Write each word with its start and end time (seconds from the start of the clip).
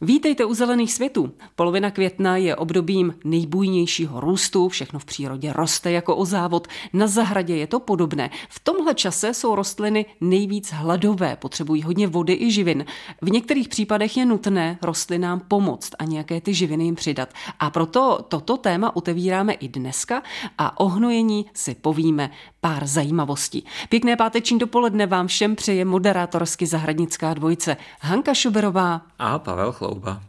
Vítejte 0.00 0.44
u 0.44 0.54
Zelených 0.54 0.92
světů. 0.92 1.32
Polovina 1.54 1.90
května 1.90 2.36
je 2.36 2.56
obdobím 2.56 3.14
nejbujnějšího 3.24 4.20
růstu, 4.20 4.68
všechno 4.68 4.98
v 4.98 5.04
přírodě 5.04 5.52
roste 5.52 5.90
jako 5.90 6.16
o 6.16 6.24
závod, 6.24 6.68
na 6.92 7.06
zahradě 7.06 7.56
je 7.56 7.66
to 7.66 7.80
podobné. 7.80 8.30
V 8.48 8.60
tomhle 8.60 8.94
čase 8.94 9.34
jsou 9.34 9.54
rostliny 9.54 10.06
nejvíc 10.20 10.72
hladové, 10.72 11.36
potřebují 11.36 11.82
hodně 11.82 12.06
vody 12.06 12.36
i 12.40 12.50
živin. 12.50 12.84
V 13.22 13.30
některých 13.30 13.68
případech 13.68 14.16
je 14.16 14.26
nutné 14.26 14.78
rostlinám 14.82 15.40
pomoct 15.40 15.90
a 15.98 16.04
nějaké 16.04 16.40
ty 16.40 16.54
živiny 16.54 16.84
jim 16.84 16.94
přidat. 16.94 17.28
A 17.58 17.70
proto 17.70 18.24
toto 18.28 18.56
téma 18.56 18.96
otevíráme 18.96 19.52
i 19.52 19.68
dneska 19.68 20.22
a 20.58 20.80
o 20.80 20.88
hnojení 20.88 21.46
si 21.54 21.74
povíme 21.74 22.30
pár 22.60 22.86
zajímavostí. 22.86 23.64
Pěkné 23.88 24.16
páteční 24.16 24.58
dopoledne 24.58 25.06
vám 25.06 25.26
všem 25.26 25.56
přeje 25.56 25.84
moderátorsky 25.84 26.66
zahradnická 26.66 27.34
dvojice 27.34 27.76
Hanka 28.00 28.34
Šuberová 28.34 29.02
a 29.18 29.38
Pavel 29.38 29.72
Chlouba. 29.86 30.20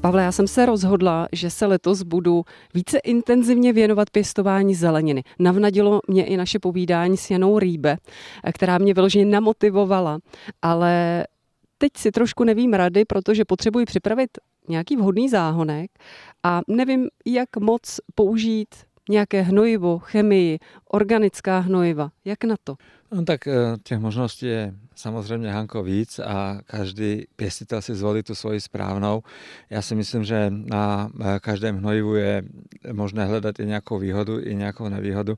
Pavle, 0.00 0.22
já 0.22 0.32
jsem 0.32 0.48
se 0.48 0.66
rozhodla, 0.66 1.28
že 1.32 1.50
se 1.50 1.66
letos 1.66 2.02
budu 2.02 2.44
více 2.74 2.98
intenzivně 2.98 3.72
věnovat 3.72 4.10
pěstování 4.10 4.74
zeleniny. 4.74 5.22
Navnadilo 5.38 6.00
mě 6.08 6.24
i 6.24 6.36
naše 6.36 6.58
povídání 6.58 7.16
s 7.16 7.30
Janou 7.30 7.58
Rýbe, 7.58 7.96
která 8.54 8.78
mě 8.78 8.94
vyloženě 8.94 9.24
namotivovala, 9.24 10.18
ale 10.62 11.24
teď 11.78 11.92
si 11.96 12.10
trošku 12.12 12.44
nevím 12.44 12.74
rady, 12.74 13.04
protože 13.04 13.44
potřebuji 13.44 13.84
připravit 13.84 14.30
nějaký 14.68 14.96
vhodný 14.96 15.28
záhonek 15.28 15.90
a 16.42 16.60
nevím, 16.68 17.08
jak 17.26 17.56
moc 17.56 18.00
použít 18.14 18.68
nějaké 19.10 19.42
hnojivo, 19.42 19.98
chemii, 19.98 20.58
organická 20.90 21.58
hnojiva. 21.58 22.10
Jak 22.24 22.44
na 22.44 22.56
to? 22.64 22.76
No 23.12 23.24
tak 23.24 23.46
eh, 23.46 23.54
těch 23.82 23.98
možností 23.98 24.46
je 24.46 24.74
samozřejmě 24.94 25.52
Hanko 25.52 25.82
víc 25.82 26.18
a 26.18 26.60
každý 26.66 27.26
pěstitel 27.36 27.82
si 27.82 27.94
zvolí 27.94 28.22
tu 28.22 28.34
svoji 28.34 28.60
správnou. 28.60 29.22
Já 29.70 29.82
si 29.82 29.94
myslím, 29.94 30.24
že 30.24 30.46
na 30.50 31.10
eh, 31.20 31.40
každém 31.40 31.76
hnojivu 31.76 32.14
je 32.14 32.42
možné 32.92 33.24
hledat 33.24 33.60
i 33.60 33.66
nějakou 33.66 33.98
výhodu, 33.98 34.40
i 34.40 34.54
nějakou 34.54 34.88
nevýhodu, 34.88 35.34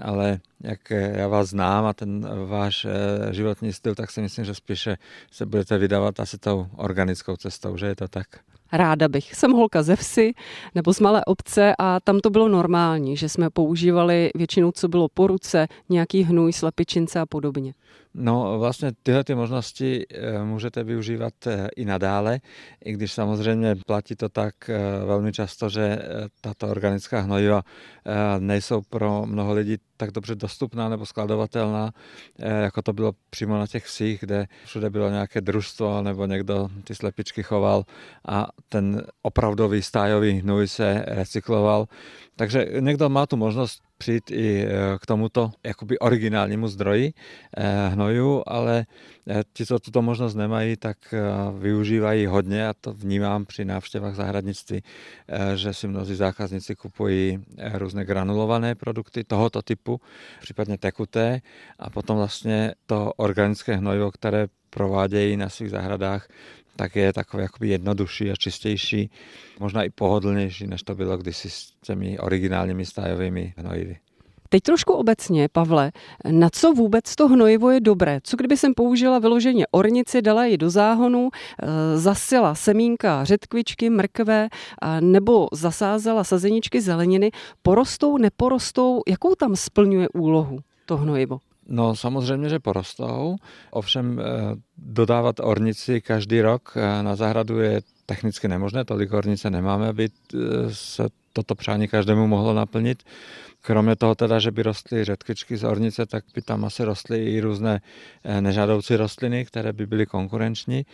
ale 0.00 0.40
jak 0.60 0.92
eh, 0.92 1.18
já 1.18 1.28
vás 1.28 1.48
znám 1.48 1.84
a 1.84 1.92
ten 1.92 2.28
váš 2.46 2.86
životní 3.30 3.72
styl, 3.72 3.94
tak 3.94 4.10
si 4.10 4.20
myslím, 4.20 4.44
že 4.44 4.54
spíše 4.54 4.96
se 5.30 5.46
budete 5.46 5.78
vydávat 5.78 6.20
asi 6.20 6.38
tou 6.38 6.66
organickou 6.76 7.36
cestou, 7.36 7.76
že 7.76 7.86
je 7.86 7.96
to 7.96 8.08
tak? 8.08 8.26
Ráda 8.76 9.08
bych. 9.08 9.34
Jsem 9.34 9.52
holka 9.52 9.82
ze 9.82 9.96
vsi 9.96 10.32
nebo 10.74 10.94
z 10.94 11.00
malé 11.00 11.24
obce 11.24 11.74
a 11.78 12.00
tam 12.00 12.20
to 12.20 12.30
bylo 12.30 12.48
normální, 12.48 13.16
že 13.16 13.28
jsme 13.28 13.50
používali 13.50 14.30
většinou, 14.34 14.72
co 14.72 14.88
bylo 14.88 15.08
po 15.14 15.26
ruce, 15.26 15.66
nějaký 15.88 16.22
hnůj, 16.22 16.52
slepičince 16.52 17.20
a 17.20 17.26
podobně. 17.26 17.74
No 18.16 18.58
vlastně 18.58 18.92
tyhle 19.02 19.24
ty 19.24 19.34
možnosti 19.34 20.06
eh, 20.10 20.44
můžete 20.44 20.84
využívat 20.84 21.46
eh, 21.46 21.68
i 21.76 21.84
nadále, 21.84 22.40
i 22.84 22.92
když 22.92 23.12
samozřejmě 23.12 23.76
platí 23.86 24.16
to 24.16 24.28
tak 24.28 24.70
eh, 24.70 24.78
velmi 25.06 25.32
často, 25.32 25.68
že 25.68 25.98
tato 26.40 26.68
organická 26.68 27.20
hnojiva 27.20 27.62
nejsou 28.38 28.82
pro 28.82 29.26
mnoho 29.26 29.52
lidí 29.52 29.76
tak 29.96 30.10
dobře 30.10 30.34
dostupná 30.34 30.88
nebo 30.88 31.06
skladovatelná, 31.06 31.92
jako 32.38 32.82
to 32.82 32.92
bylo 32.92 33.12
přímo 33.30 33.58
na 33.58 33.66
těch 33.66 33.84
vsích, 33.84 34.20
kde 34.20 34.46
všude 34.64 34.90
bylo 34.90 35.10
nějaké 35.10 35.40
družstvo 35.40 36.02
nebo 36.02 36.26
někdo 36.26 36.68
ty 36.84 36.94
slepičky 36.94 37.42
choval 37.42 37.84
a 38.28 38.48
ten 38.68 39.02
opravdový 39.22 39.82
stájový 39.82 40.30
hnůj 40.30 40.68
se 40.68 41.04
recykloval. 41.06 41.86
Takže 42.36 42.66
někdo 42.80 43.08
má 43.08 43.26
tu 43.26 43.36
možnost 43.36 43.82
přijít 43.98 44.30
i 44.30 44.64
e, 44.64 44.68
k 44.98 45.06
tomuto 45.06 45.50
jakoby 45.64 45.98
originálnímu 45.98 46.68
zdroji 46.68 47.12
e, 47.56 47.88
hnoju, 47.88 48.42
ale 48.46 48.86
e, 49.28 49.42
ti, 49.52 49.66
co 49.66 49.78
tuto 49.78 50.02
možnost 50.02 50.34
nemají, 50.34 50.76
tak 50.76 50.96
využívají 51.58 52.26
hodně 52.26 52.68
a 52.68 52.74
to 52.80 52.92
vnímám 52.92 53.44
při 53.46 53.64
návštěvách 53.64 54.14
zahradnictví, 54.14 54.82
že 55.54 55.74
si 55.74 55.88
mnozí 55.88 56.14
zákazníci 56.14 56.74
kupují 56.74 57.38
různé 57.72 58.04
granulované 58.04 58.74
produkty 58.74 59.24
tohoto 59.24 59.62
typu, 59.62 60.00
případně 60.40 60.78
tekuté 60.78 61.40
a 61.78 61.90
potom 61.90 62.16
vlastně 62.16 62.74
to 62.86 63.12
organické 63.16 63.76
hnojivo, 63.76 64.10
které 64.10 64.46
provádějí 64.70 65.36
na 65.36 65.48
svých 65.48 65.70
zahradách, 65.70 66.28
tak 66.76 66.96
je 66.96 67.12
takový 67.12 67.42
jakoby 67.42 67.68
jednodušší 67.68 68.30
a 68.30 68.36
čistější, 68.36 69.10
možná 69.60 69.82
i 69.82 69.90
pohodlnější, 69.90 70.66
než 70.66 70.82
to 70.82 70.94
bylo 70.94 71.16
kdysi 71.16 71.50
s 71.50 71.72
těmi 71.80 72.18
originálními 72.18 72.86
stájovými 72.86 73.54
hnojivy. 73.56 73.96
Teď 74.48 74.62
trošku 74.62 74.92
obecně, 74.92 75.48
Pavle, 75.52 75.92
na 76.30 76.50
co 76.50 76.72
vůbec 76.72 77.16
to 77.16 77.28
hnojivo 77.28 77.70
je 77.70 77.80
dobré? 77.80 78.20
Co 78.22 78.36
kdyby 78.36 78.56
jsem 78.56 78.74
použila 78.74 79.18
vyloženě 79.18 79.66
ornici, 79.70 80.22
dala 80.22 80.44
ji 80.44 80.56
do 80.56 80.70
záhonu, 80.70 81.30
eh, 81.32 81.98
zasila 81.98 82.54
semínka 82.54 83.24
řetkvičky, 83.24 83.90
mrkve 83.90 84.48
nebo 85.00 85.48
zasázela 85.52 86.24
sazeničky 86.24 86.80
zeleniny, 86.80 87.30
porostou, 87.62 88.18
neporostou, 88.18 89.02
jakou 89.08 89.34
tam 89.34 89.56
splňuje 89.56 90.08
úlohu 90.08 90.58
to 90.86 90.96
hnojivo? 90.96 91.38
No 91.68 91.96
samozřejmě, 91.96 92.48
že 92.48 92.58
porostou. 92.58 93.36
Ovšem 93.70 94.20
eh, 94.20 94.24
dodávat 94.78 95.40
ornici 95.40 96.00
každý 96.00 96.40
rok 96.40 96.72
eh, 96.76 97.02
na 97.02 97.16
zahradu 97.16 97.60
je 97.60 97.82
technicky 98.06 98.48
nemožné, 98.48 98.84
tolik 98.84 99.12
ornice 99.12 99.50
nemáme, 99.50 99.88
aby 99.88 100.08
eh, 100.08 100.38
se 100.68 101.08
toto 101.34 101.54
přání 101.54 101.88
každému 101.88 102.26
mohlo 102.26 102.54
naplnit. 102.54 103.02
Kromě 103.60 103.96
toho 103.96 104.14
teda, 104.14 104.38
že 104.38 104.50
by 104.50 104.62
rostly 104.62 105.04
řetkvičky 105.04 105.56
z 105.56 105.64
ornice, 105.64 106.06
tak 106.06 106.24
by 106.34 106.42
tam 106.42 106.64
asi 106.64 106.84
rostly 106.84 107.24
i 107.24 107.40
různé 107.40 107.80
eh, 108.24 108.40
nežádoucí 108.40 108.96
rostliny, 108.96 109.44
které 109.44 109.72
by 109.72 109.86
byly 109.86 110.06
konkurenční. 110.06 110.86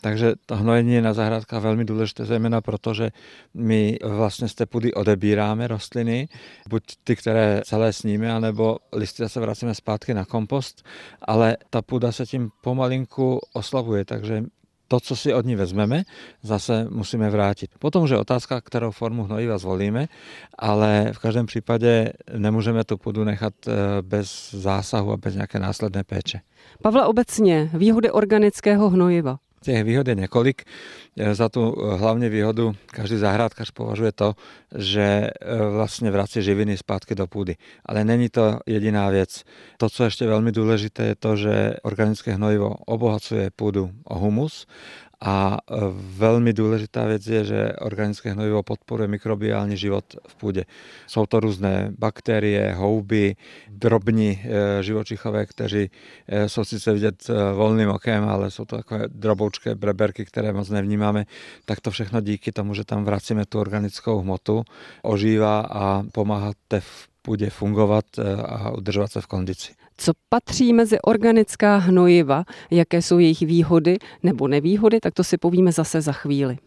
Takže 0.00 0.32
to 0.46 0.56
hnojení 0.56 0.94
je 0.94 1.02
na 1.02 1.12
zahrádkách 1.12 1.62
velmi 1.62 1.84
důležité, 1.84 2.24
zejména 2.24 2.60
proto, 2.60 2.94
že 2.94 3.10
my 3.54 3.98
vlastně 4.04 4.48
z 4.48 4.54
té 4.54 4.66
půdy 4.66 4.94
odebíráme 4.94 5.66
rostliny, 5.66 6.28
buď 6.68 6.82
ty, 7.04 7.16
které 7.16 7.62
celé 7.64 7.92
sníme, 7.92 8.32
anebo 8.32 8.76
listy 8.92 9.28
se 9.28 9.40
vracíme 9.40 9.74
zpátky 9.74 10.14
na 10.14 10.24
kompost, 10.24 10.84
ale 11.22 11.56
ta 11.70 11.82
půda 11.82 12.12
se 12.12 12.26
tím 12.26 12.50
pomalinku 12.60 13.40
oslabuje, 13.52 14.04
takže 14.04 14.44
to, 14.88 15.00
co 15.00 15.16
si 15.16 15.34
od 15.34 15.46
ní 15.46 15.56
vezmeme, 15.56 16.02
zase 16.42 16.86
musíme 16.90 17.30
vrátit. 17.30 17.70
Potom 17.78 18.02
už 18.02 18.10
je 18.10 18.18
otázka, 18.18 18.60
kterou 18.60 18.90
formu 18.90 19.24
hnojiva 19.24 19.58
zvolíme, 19.58 20.06
ale 20.58 21.12
v 21.12 21.18
každém 21.18 21.46
případě 21.46 22.12
nemůžeme 22.36 22.84
tu 22.84 22.96
půdu 22.96 23.24
nechat 23.24 23.54
eh, 23.68 23.72
bez 24.02 24.54
zásahu 24.54 25.12
a 25.12 25.16
bez 25.16 25.34
nějaké 25.34 25.58
následné 25.58 26.04
péče. 26.04 26.40
Pavle, 26.82 27.06
obecně 27.06 27.70
výhody 27.74 28.10
organického 28.10 28.90
hnojiva. 28.90 29.38
Těch 29.62 29.84
výhod 29.84 30.08
je 30.08 30.14
několik. 30.14 30.62
E, 31.16 31.34
za 31.34 31.48
tu 31.48 31.74
e, 31.76 31.96
hlavně 31.96 32.28
výhodu 32.28 32.74
každý 32.86 33.16
zahrádkař 33.16 33.70
považuje 33.70 34.12
to, 34.12 34.34
že 34.76 35.02
e, 35.02 35.30
vlastně 35.70 36.10
vrací 36.10 36.42
živiny 36.42 36.76
zpátky 36.76 37.14
do 37.14 37.26
půdy. 37.26 37.56
Ale 37.86 38.04
není 38.04 38.28
to 38.28 38.58
jediná 38.66 39.10
věc. 39.10 39.44
To, 39.76 39.90
co 39.90 40.04
ještě 40.04 40.26
velmi 40.26 40.52
důležité, 40.52 41.04
je 41.04 41.14
to, 41.14 41.36
že 41.36 41.74
organické 41.82 42.32
hnojivo 42.32 42.74
obohacuje 42.86 43.50
půdu 43.56 43.90
o 44.04 44.18
humus 44.18 44.66
a 45.20 45.58
e, 45.70 45.74
velmi 46.16 46.52
důležitá 46.52 47.04
věc 47.06 47.26
je, 47.26 47.44
že 47.44 47.72
organické 47.80 48.32
hnojivo 48.32 48.62
podporuje 48.62 49.08
mikrobiální 49.08 49.76
život 49.76 50.04
v 50.28 50.34
půdě. 50.34 50.64
Jsou 51.06 51.26
to 51.26 51.40
různé 51.40 51.92
bakterie, 51.98 52.74
houby, 52.74 53.36
drobní 53.68 54.40
e, 54.44 54.82
živočichové, 54.82 55.46
kteří 55.46 55.90
e, 56.28 56.48
jsou 56.48 56.64
sice 56.64 56.92
vidět 56.92 57.30
volným 57.54 57.88
okem, 57.88 58.28
ale 58.28 58.50
jsou 58.50 58.64
to 58.64 58.76
takové 58.76 59.04
droboučké 59.08 59.74
breberky, 59.74 60.24
které 60.24 60.52
moc 60.52 60.70
nevnímáme. 60.70 61.26
Tak 61.64 61.80
to 61.80 61.90
všechno 61.90 62.20
díky 62.20 62.52
tomu, 62.52 62.74
že 62.74 62.84
tam 62.84 63.04
vracíme 63.04 63.46
tu 63.46 63.60
organickou 63.60 64.20
hmotu, 64.20 64.64
ožívá 65.02 65.60
a 65.60 66.02
pomáhá 66.12 66.52
v 66.78 67.08
půdě 67.22 67.50
fungovat 67.50 68.04
a 68.44 68.70
udržovat 68.70 69.12
se 69.12 69.20
v 69.20 69.26
kondici 69.26 69.77
co 69.98 70.12
patří 70.28 70.72
mezi 70.72 71.00
organická 71.00 71.76
hnojiva, 71.76 72.44
jaké 72.70 73.02
jsou 73.02 73.18
jejich 73.18 73.40
výhody 73.40 73.98
nebo 74.22 74.48
nevýhody, 74.48 75.00
tak 75.00 75.14
to 75.14 75.24
si 75.24 75.38
povíme 75.38 75.72
zase 75.72 76.00
za 76.00 76.12
chvíli. 76.12 76.58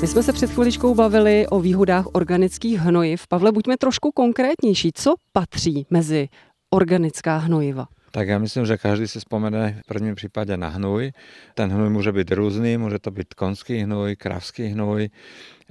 My 0.00 0.06
jsme 0.06 0.22
se 0.22 0.32
před 0.32 0.50
chviličkou 0.50 0.94
bavili 0.94 1.46
o 1.46 1.60
výhodách 1.60 2.06
organických 2.12 2.78
hnojiv. 2.78 3.26
Pavle, 3.28 3.52
buďme 3.52 3.76
trošku 3.76 4.10
konkrétnější. 4.12 4.90
Co 4.94 5.14
patří 5.32 5.86
mezi 5.90 6.28
organická 6.70 7.36
hnojiva? 7.36 7.86
Tak 8.10 8.28
já 8.28 8.38
myslím, 8.38 8.66
že 8.66 8.78
každý 8.78 9.08
si 9.08 9.18
vzpomene 9.18 9.80
v 9.84 9.86
prvním 9.86 10.14
případě 10.14 10.56
na 10.56 10.68
hnůj. 10.68 11.12
Ten 11.54 11.70
hnůj 11.70 11.90
může 11.90 12.12
být 12.12 12.32
různý, 12.32 12.76
může 12.76 12.98
to 12.98 13.10
být 13.10 13.34
konský 13.34 13.76
hnůj, 13.78 14.16
kravský 14.16 14.66
hnůj, 14.66 15.10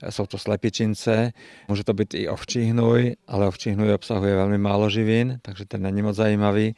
jsou 0.10 0.25
to 0.25 0.38
slepičince, 0.38 1.31
může 1.68 1.84
to 1.84 1.94
být 1.94 2.13
i 2.13 2.28
ovčí 2.28 2.62
hnůj, 2.62 3.16
ale 3.28 3.48
ovčí 3.48 3.69
hnůj 3.69 3.94
obsahuje 3.94 4.36
velmi 4.36 4.57
málo 4.57 4.89
živin, 4.89 5.39
takže 5.42 5.66
ten 5.66 5.81
není 5.81 6.01
moc 6.01 6.16
zajímavý. 6.16 6.75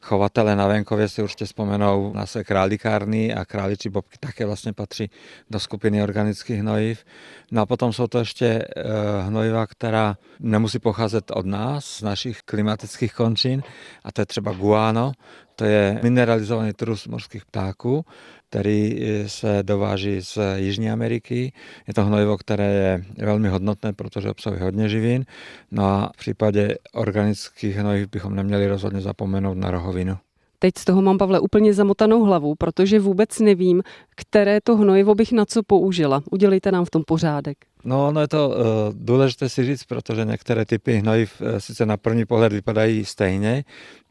Chovatele 0.00 0.56
na 0.56 0.66
venkově 0.66 1.08
si 1.08 1.22
určitě 1.22 1.44
vzpomenou 1.44 2.12
na 2.12 2.26
své 2.26 2.44
králikárny 2.44 3.34
a 3.34 3.44
králičí 3.44 3.88
bobky 3.88 4.16
také 4.20 4.46
vlastně 4.46 4.72
patří 4.72 5.10
do 5.50 5.60
skupiny 5.60 6.02
organických 6.02 6.60
hnojiv. 6.60 7.04
No 7.50 7.62
a 7.62 7.66
potom 7.66 7.92
jsou 7.92 8.06
to 8.06 8.18
ještě 8.18 8.46
eh, 8.46 8.82
hnojiva, 9.22 9.66
která 9.66 10.16
nemusí 10.40 10.78
pocházet 10.78 11.30
od 11.30 11.46
nás, 11.46 11.84
z 11.84 12.02
našich 12.02 12.42
klimatických 12.42 13.14
končin, 13.14 13.62
a 14.04 14.12
to 14.12 14.20
je 14.20 14.26
třeba 14.26 14.52
guano, 14.52 15.12
to 15.58 15.64
je 15.64 16.00
mineralizovaný 16.02 16.72
trus 16.72 17.06
morských 17.06 17.44
ptáků, 17.44 18.04
který 18.48 19.02
eh, 19.02 19.28
se 19.28 19.62
dováží 19.62 20.22
z 20.22 20.38
Jižní 20.56 20.90
Ameriky. 20.90 21.52
Je 21.88 21.94
to 21.94 22.04
hnojivo, 22.04 22.38
které 22.38 22.72
je 22.72 23.04
velmi 23.24 23.48
hodnotné, 23.48 23.92
protože 23.92 24.30
obsahuje 24.30 24.62
hodně 24.62 24.88
živin. 24.88 25.24
No 25.70 25.84
a 25.84 26.10
v 26.14 26.18
případě 26.18 26.78
organických 26.94 27.76
hnojiv 27.76 28.10
bychom 28.10 28.34
neměli 28.34 28.68
rozhodně 28.68 29.00
zapomenout 29.00 29.58
na 29.58 29.70
rohovinu. 29.70 30.16
Teď 30.58 30.78
z 30.78 30.84
toho 30.84 31.02
mám, 31.02 31.18
Pavle, 31.18 31.40
úplně 31.40 31.74
zamotanou 31.74 32.24
hlavu, 32.24 32.54
protože 32.54 33.00
vůbec 33.00 33.38
nevím, 33.38 33.82
které 34.16 34.60
to 34.60 34.76
hnojivo 34.76 35.14
bych 35.14 35.32
na 35.32 35.44
co 35.44 35.62
použila. 35.62 36.22
Udělejte 36.30 36.72
nám 36.72 36.84
v 36.84 36.90
tom 36.90 37.02
pořádek. 37.06 37.67
No, 37.84 38.08
ono 38.08 38.20
je 38.20 38.28
to 38.28 38.48
uh, 38.48 38.54
důležité 38.92 39.48
si 39.48 39.64
říct, 39.64 39.84
protože 39.84 40.24
některé 40.24 40.64
typy 40.64 40.96
hnojiv 40.96 41.40
uh, 41.40 41.58
sice 41.58 41.86
na 41.86 41.96
první 41.96 42.24
pohled 42.24 42.52
vypadají 42.52 43.04
stejně, 43.04 43.64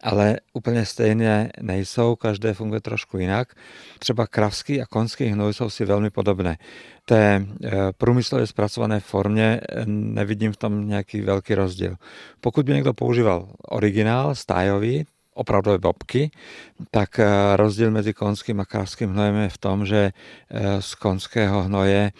ale 0.04 0.38
úplně 0.54 0.86
stejně 0.86 1.50
nejsou, 1.62 2.16
každé 2.16 2.54
funguje 2.54 2.82
trošku 2.82 3.18
jinak. 3.18 3.54
Třeba 4.00 4.28
kravský 4.28 4.82
a 4.82 4.86
konský 4.86 5.26
hnoj 5.26 5.54
jsou 5.54 5.70
si 5.70 5.86
velmi 5.86 6.10
podobné. 6.10 6.58
Té 7.06 7.46
uh, 7.46 7.70
průmyslově 7.98 8.48
zpracované 8.48 9.00
formě 9.00 9.62
nevidím 9.86 10.52
v 10.52 10.58
tom 10.58 10.88
nějaký 10.88 11.22
velký 11.22 11.56
rozdíl. 11.56 11.96
Pokud 12.42 12.66
by 12.66 12.74
někdo 12.74 12.94
používal 12.94 13.48
originál, 13.70 14.36
stájový, 14.36 15.06
opravdové 15.34 15.78
bobky, 15.78 16.32
tak 16.92 17.20
rozdíl 17.56 17.92
mezi 17.92 18.14
konským 18.14 18.60
a 18.60 18.66
kravským 18.66 19.10
hnojem 19.10 19.36
je 19.36 19.50
v 19.50 19.58
tom, 19.58 19.86
že 19.86 20.12
z 20.80 20.96
konského 20.96 21.64
hnoje 21.64 22.12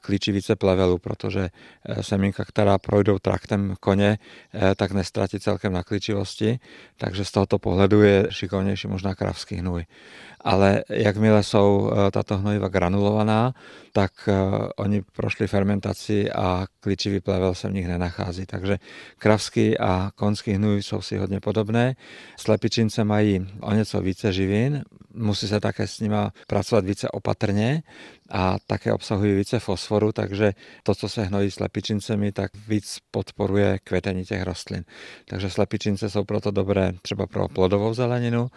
klíčí 0.00 0.32
více 0.32 0.56
plevelu, 0.56 0.98
protože 0.98 1.48
eh, 1.86 2.02
semínka, 2.02 2.44
která 2.44 2.78
projdou 2.78 3.18
traktem 3.18 3.74
koně, 3.80 4.18
eh, 4.54 4.74
tak 4.74 4.92
nestratí 4.92 5.40
celkem 5.40 5.72
na 5.72 5.82
klíčivosti, 5.82 6.58
takže 6.96 7.24
z 7.24 7.30
tohoto 7.30 7.58
pohledu 7.58 8.02
je 8.02 8.26
šikovnější 8.30 8.88
možná 8.88 9.14
kravský 9.14 9.56
hnůj. 9.56 9.84
Ale 10.40 10.84
jakmile 10.88 11.42
jsou 11.42 11.92
eh, 11.92 12.10
tato 12.10 12.38
hnojiva 12.38 12.68
granulovaná, 12.68 13.54
tak 13.92 14.28
oni 14.76 15.02
prošli 15.12 15.46
fermentaci 15.46 16.32
a 16.32 16.66
klíčivý 16.80 17.20
plevel 17.20 17.54
se 17.54 17.68
v 17.68 17.72
nich 17.72 17.88
nenachází. 17.88 18.46
Takže 18.46 18.78
kravský 19.18 19.78
a 19.78 20.10
konský 20.14 20.52
hnůj 20.52 20.82
jsou 20.82 21.02
si 21.02 21.16
hodně 21.16 21.40
podobné. 21.40 21.94
Slepičince 22.36 23.04
mají 23.04 23.46
o 23.60 23.74
něco 23.74 24.00
více 24.00 24.32
živin, 24.32 24.82
musí 25.14 25.48
se 25.48 25.60
také 25.60 25.86
s 25.86 26.00
nima 26.00 26.32
pracovat 26.46 26.84
více 26.84 27.08
opatrně 27.08 27.82
a 28.32 28.56
také 28.66 28.92
obsahují 28.92 29.34
více 29.34 29.58
fosforu, 29.58 30.12
takže 30.12 30.52
to, 30.82 30.94
co 30.94 31.08
se 31.08 31.22
hnojí 31.22 31.50
slepičincemi, 31.50 32.32
tak 32.32 32.50
víc 32.68 32.98
podporuje 33.10 33.78
kvetení 33.84 34.24
těch 34.24 34.42
rostlin. 34.42 34.84
Takže 35.28 35.50
slepičince 35.50 36.10
jsou 36.10 36.24
proto 36.24 36.50
dobré 36.50 36.92
třeba 37.02 37.26
pro 37.26 37.48
plodovou 37.48 37.94
zeleninu, 37.94 38.48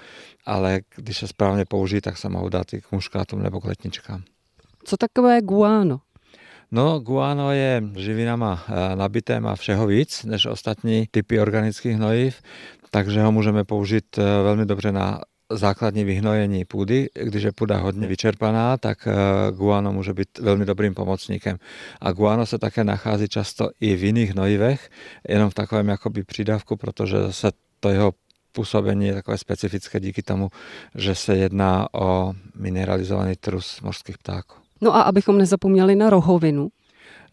ale 0.45 0.79
když 0.95 1.17
se 1.17 1.27
správně 1.27 1.65
použijí, 1.65 2.01
tak 2.01 2.17
se 2.17 2.29
mohou 2.29 2.49
dát 2.49 2.73
i 2.73 2.81
k 2.81 2.91
muškátům 2.91 3.43
nebo 3.43 3.61
k 3.61 3.65
letničkám. 3.65 4.23
Co 4.83 4.97
takové 4.97 5.41
guano? 5.41 5.99
No, 6.71 6.99
guano 6.99 7.51
je 7.51 7.83
živinama 7.95 8.63
eh, 8.67 8.95
nabité, 8.95 9.39
má 9.39 9.55
všeho 9.55 9.87
víc 9.87 10.23
než 10.23 10.45
ostatní 10.45 11.07
typy 11.11 11.39
organických 11.39 11.95
hnojiv, 11.95 12.41
takže 12.91 13.21
ho 13.21 13.31
můžeme 13.31 13.63
použít 13.63 14.17
eh, 14.17 14.23
velmi 14.43 14.65
dobře 14.65 14.91
na 14.91 15.21
základní 15.51 16.03
vyhnojení 16.03 16.65
půdy. 16.65 17.09
Když 17.13 17.43
je 17.43 17.51
půda 17.51 17.77
hodně 17.77 18.07
vyčerpaná, 18.07 18.77
tak 18.77 19.07
eh, 19.07 19.51
guano 19.51 19.93
může 19.93 20.13
být 20.13 20.39
velmi 20.39 20.65
dobrým 20.65 20.93
pomocníkem. 20.93 21.57
A 22.01 22.11
guano 22.11 22.45
se 22.45 22.57
také 22.57 22.83
nachází 22.83 23.27
často 23.27 23.69
i 23.81 23.95
v 23.95 24.03
jiných 24.03 24.31
hnojivech, 24.31 24.89
jenom 25.29 25.49
v 25.49 25.53
takovém 25.53 25.87
jakoby 25.87 26.23
přidavku, 26.23 26.77
protože 26.77 27.17
se 27.29 27.51
to 27.79 27.89
jeho 27.89 28.13
působení 28.51 29.07
je 29.07 29.13
takové 29.13 29.37
specifické 29.37 29.99
díky 29.99 30.23
tomu, 30.23 30.49
že 30.95 31.15
se 31.15 31.37
jedná 31.37 31.87
o 31.93 32.33
mineralizovaný 32.55 33.35
trus 33.35 33.81
morských 33.81 34.17
ptáků. 34.17 34.55
No 34.81 34.95
a 34.95 35.01
abychom 35.01 35.37
nezapomněli 35.37 35.95
na 35.95 36.09
rohovinu, 36.09 36.69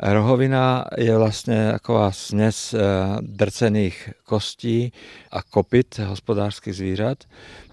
Rohovina 0.03 0.85
je 0.99 1.17
vlastně 1.17 1.73
taková 1.73 2.13
směs 2.13 2.75
eh, 2.75 2.79
drcených 3.21 4.11
kostí 4.25 4.93
a 5.31 5.43
kopit 5.43 5.99
hospodářských 5.99 6.75
zvířat. 6.75 7.19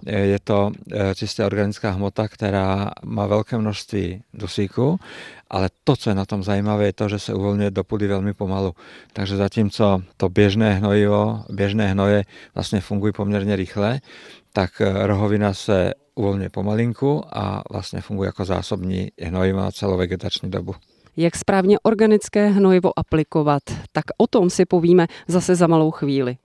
Eh, 0.05 0.19
je 0.19 0.39
to 0.39 0.71
eh, 0.91 1.15
čistě 1.15 1.45
organická 1.45 1.91
hmota, 1.91 2.27
která 2.27 2.91
má 3.05 3.27
velké 3.27 3.57
množství 3.57 4.23
dusíku, 4.33 4.99
ale 5.49 5.69
to, 5.83 5.95
co 5.95 6.09
je 6.09 6.15
na 6.15 6.25
tom 6.25 6.43
zajímavé, 6.43 6.85
je 6.85 6.93
to, 6.93 7.09
že 7.09 7.19
se 7.19 7.33
uvolňuje 7.33 7.71
do 7.71 7.83
půdy 7.83 8.07
velmi 8.07 8.33
pomalu. 8.33 8.73
Takže 9.13 9.37
zatímco 9.37 10.01
to 10.17 10.29
běžné 10.29 10.73
hnojivo, 10.73 11.43
běžné 11.49 11.87
hnoje 11.87 12.23
vlastně 12.55 12.81
fungují 12.81 13.13
poměrně 13.13 13.55
rychle, 13.55 14.01
tak 14.53 14.81
rohovina 14.81 15.53
se 15.53 15.93
uvolňuje 16.15 16.49
pomalinku 16.49 17.23
a 17.31 17.63
vlastně 17.71 18.01
funguje 18.01 18.27
jako 18.27 18.45
zásobní 18.45 19.11
hnojivo 19.21 19.59
na 19.59 19.71
celou 19.71 19.97
vegetační 19.97 20.51
dobu 20.51 20.75
jak 21.19 21.36
správně 21.36 21.80
organické 21.80 22.48
hnojivo 22.48 23.00
aplikovat, 23.00 23.63
tak 23.92 24.04
o 24.18 24.27
tom 24.27 24.50
si 24.50 24.66
povíme 24.66 25.07
zase 25.27 25.56
za 25.56 25.68
malou 25.68 25.92
chvíli. 25.92 26.38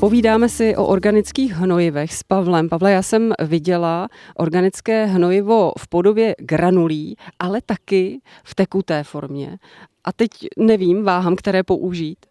Povídáme 0.00 0.48
si 0.48 0.76
o 0.76 0.86
organických 0.86 1.52
hnojivech 1.52 2.14
s 2.14 2.22
Pavlem. 2.22 2.68
Pavle, 2.68 2.92
já 2.92 3.02
jsem 3.02 3.32
viděla 3.42 4.08
organické 4.36 5.06
hnojivo 5.06 5.72
v 5.78 5.88
podobě 5.88 6.34
granulí, 6.38 7.16
ale 7.38 7.60
taky 7.66 8.20
v 8.44 8.54
tekuté 8.54 9.04
formě. 9.04 9.58
A 10.04 10.12
teď 10.12 10.30
nevím, 10.58 11.04
váhám, 11.04 11.36
které 11.36 11.62
použít. 11.62 12.26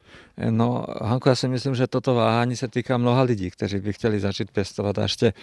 No, 0.50 0.86
Hanko, 1.02 1.30
já 1.30 1.36
si 1.36 1.48
myslím, 1.48 1.76
že 1.76 1.88
toto 1.88 2.16
váhání 2.16 2.56
se 2.56 2.68
týká 2.68 2.98
mnoha 2.98 3.22
lidí, 3.22 3.52
kteří 3.52 3.80
by 3.80 3.94
chtěli 3.94 4.20
začít 4.20 4.52
pěstovat 4.52 4.98
a 4.98 5.02
ještě 5.02 5.34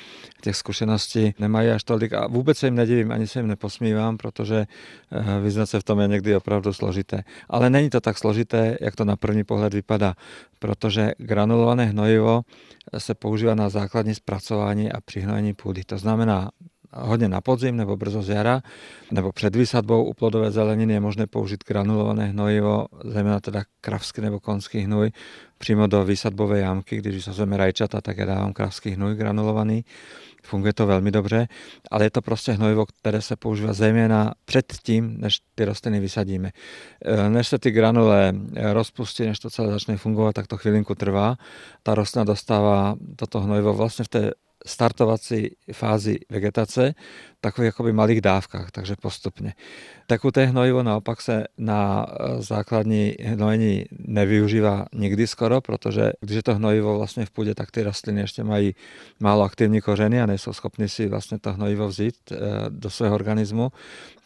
těch 0.43 0.57
zkušeností 0.57 1.35
nemají 1.39 1.69
až 1.69 1.85
tolik 1.85 2.13
a 2.13 2.27
vůbec 2.27 2.59
se 2.59 2.67
jim 2.67 2.75
nedivím, 2.75 3.13
ani 3.13 3.27
se 3.27 3.39
jim 3.39 3.47
neposmívám, 3.47 4.17
protože 4.17 4.67
eh, 5.13 5.41
vyznat 5.41 5.67
se 5.67 5.81
v 5.81 5.85
tom 5.85 6.01
je 6.01 6.09
někdy 6.09 6.37
opravdu 6.37 6.73
složité. 6.73 7.23
Ale 7.49 7.71
není 7.71 7.91
to 7.91 8.01
tak 8.01 8.19
složité, 8.19 8.77
jak 8.81 8.97
to 8.97 9.05
na 9.05 9.17
první 9.17 9.45
pohled 9.45 9.75
vypadá, 9.75 10.15
protože 10.59 11.13
granulované 11.19 11.85
hnojivo 11.85 12.43
se 12.99 13.15
používá 13.15 13.55
na 13.55 13.69
základní 13.69 14.15
zpracování 14.15 14.93
a 14.93 15.01
přihnojení 15.01 15.55
půdy. 15.55 15.85
To 15.85 15.99
znamená, 15.99 16.51
hodně 16.93 17.29
na 17.29 17.41
podzim 17.41 17.77
nebo 17.77 17.97
brzo 17.97 18.23
z 18.23 18.29
jara, 18.29 18.63
nebo 19.11 19.33
před 19.33 19.57
výsadbou 19.57 20.05
u 20.05 20.15
plodové 20.15 20.51
zeleniny 20.51 20.93
je 20.93 21.01
možné 21.01 21.27
použít 21.27 21.65
granulované 21.67 22.27
hnojivo, 22.27 22.87
zejména 23.05 23.41
teda 23.41 23.63
kravský 23.81 24.21
nebo 24.21 24.41
konský 24.41 24.79
hnoj, 24.79 25.11
přímo 25.59 25.87
do 25.87 26.05
výsadbové 26.05 26.59
jámky, 26.59 26.97
když 26.97 27.15
vysazujeme 27.15 27.57
rajčata, 27.57 28.01
tak 28.01 28.19
já 28.19 28.27
dávám 28.27 28.53
kravský 28.53 28.91
hnoj 28.91 29.15
granulovaný. 29.15 29.85
Funguje 30.43 30.73
to 30.73 30.87
velmi 30.87 31.11
dobře, 31.11 31.49
ale 31.91 32.05
je 32.05 32.11
to 32.11 32.23
prostě 32.23 32.53
hnojivo, 32.53 32.87
které 32.87 33.23
se 33.23 33.37
používá 33.37 33.73
zejména 33.73 34.35
před 34.45 34.73
tím, 34.83 35.17
než 35.19 35.39
ty 35.55 35.65
rostliny 35.65 36.01
vysadíme. 36.01 36.51
E, 37.05 37.31
než 37.31 37.49
se 37.49 37.59
ty 37.59 37.71
granule 37.71 38.33
rozpustí, 38.73 39.27
než 39.27 39.39
to 39.39 39.51
celé 39.51 39.73
začne 39.73 39.97
fungovat, 39.97 40.33
tak 40.33 40.47
to 40.47 40.57
chvilinku 40.57 40.95
trvá. 40.95 41.37
Ta 41.83 41.95
rostlina 41.95 42.25
dostává 42.25 42.97
toto 43.17 43.41
hnojivo 43.41 43.75
vlastně 43.75 44.05
v 44.05 44.09
té 44.09 44.31
startovací 44.67 45.51
fázi 45.73 46.19
vegetace 46.31 46.95
v 47.39 47.41
takových 47.41 47.67
jakoby 47.67 47.93
malých 47.93 48.21
dávkách, 48.21 48.71
takže 48.71 48.97
postupně. 49.03 49.55
Tekuté 50.07 50.45
hnojivo 50.45 50.83
naopak 50.83 51.23
se 51.23 51.45
na 51.59 52.07
eh, 52.09 52.43
základní 52.43 53.15
hnojení 53.23 53.85
nevyužívá 53.99 54.87
nikdy 54.95 55.27
skoro, 55.27 55.61
protože 55.61 56.13
když 56.21 56.37
je 56.37 56.43
to 56.43 56.55
hnojivo 56.55 56.99
vlastně 56.99 57.27
v 57.27 57.31
půdě, 57.31 57.55
tak 57.55 57.71
ty 57.71 57.83
rostliny 57.83 58.21
ještě 58.21 58.45
mají 58.45 58.75
málo 59.21 59.45
aktivní 59.45 59.81
kořeny 59.81 60.23
a 60.23 60.27
nejsou 60.27 60.53
schopni 60.53 60.89
si 60.89 61.09
vlastně 61.09 61.39
to 61.39 61.53
hnojivo 61.53 61.89
vzít 61.89 62.15
eh, 62.33 62.37
do 62.69 62.91
svého 62.91 63.15
organismu. 63.15 63.73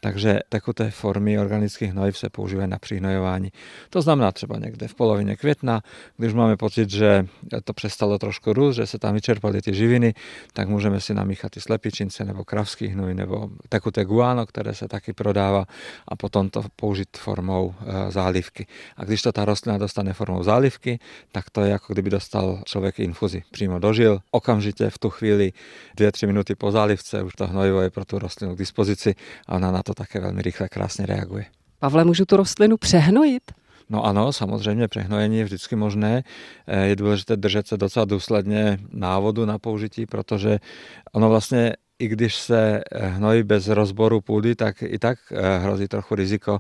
Takže 0.01 0.41
tekuté 0.49 0.91
formy 0.91 1.39
organických 1.39 1.91
hnojiv 1.91 2.19
se 2.19 2.31
používají 2.31 2.71
na 2.71 2.79
přihnojování. 2.79 3.53
To 3.91 4.03
znamená 4.03 4.33
třeba 4.33 4.59
někde 4.59 4.89
v 4.89 4.95
polovině 4.95 5.37
května, 5.37 5.83
když 6.17 6.33
máme 6.33 6.57
pocit, 6.57 6.91
že 6.91 7.27
to 7.65 7.73
přestalo 7.73 8.19
trošku 8.19 8.53
růst, 8.53 8.77
že 8.77 8.87
se 8.87 8.99
tam 8.99 9.15
vyčerpaly 9.15 9.63
ty 9.63 9.75
živiny, 9.75 10.15
tak 10.53 10.69
můžeme 10.69 11.01
si 11.01 11.15
namíchat 11.15 11.57
i 11.57 11.61
slepičince 11.61 12.25
nebo 12.25 12.45
kravský 12.45 12.87
hnoj 12.87 13.15
nebo 13.15 13.51
tekuté 13.69 14.05
guano, 14.05 14.47
které 14.47 14.75
se 14.75 14.89
taky 14.89 15.13
prodává 15.13 15.65
a 16.09 16.17
potom 16.17 16.51
to 16.51 16.65
použít 16.77 17.09
formou 17.17 17.75
e, 17.81 18.11
zálivky. 18.11 18.67
A 18.97 19.05
když 19.05 19.23
to 19.23 19.33
ta 19.33 19.45
rostlina 19.45 19.79
dostane 19.79 20.13
formou 20.13 20.43
zálivky, 20.43 20.99
tak 21.33 21.51
to 21.51 21.61
je 21.61 21.71
jako 21.71 21.93
kdyby 21.93 22.11
dostal 22.11 22.63
člověk 22.65 22.99
infuzi. 22.99 23.43
Přímo 23.51 23.79
dožil, 23.79 24.19
okamžitě 24.31 24.91
v 24.91 24.99
tu 24.99 25.11
chvíli 25.11 25.53
2-3 25.99 26.27
minuty 26.27 26.55
po 26.55 26.71
zálivce 26.71 27.23
už 27.23 27.35
to 27.35 27.47
hnojivo 27.47 27.81
je 27.81 27.91
pro 27.91 28.05
tu 28.05 28.19
rostlinu 28.19 28.55
k 28.55 28.59
dispozici 28.59 29.15
a 29.47 29.55
ona 29.55 29.71
na 29.71 29.83
to 29.83 29.95
také 29.95 30.21
velmi 30.21 30.43
rychle 30.43 30.69
krásně 30.69 31.07
reaguje. 31.07 31.45
Pavle, 31.79 32.05
můžu 32.05 32.25
tu 32.25 32.37
rostlinu 32.37 32.77
přehnojit? 32.77 33.62
No 33.91 34.05
ano, 34.05 34.33
samozřejmě 34.33 34.89
přehnojení 34.89 35.39
je 35.39 35.45
vždycky 35.45 35.77
možné. 35.77 36.23
Eh, 36.67 36.87
je 36.87 36.97
důležité 36.97 37.37
držet 37.37 37.67
se 37.67 37.77
docela 37.77 38.05
důsledně 38.05 38.79
návodu 38.93 39.47
na 39.47 39.59
použití, 39.59 40.07
protože 40.07 40.59
ono 41.13 41.29
vlastně 41.29 41.73
i 41.99 42.09
když 42.09 42.35
se 42.37 42.83
hnojí 42.91 43.43
bez 43.43 43.69
rozboru 43.69 44.21
půdy, 44.21 44.55
tak 44.55 44.83
i 44.83 44.99
tak 44.99 45.19
eh, 45.33 45.59
hrozí 45.59 45.89
trochu 45.89 46.15
riziko, 46.15 46.59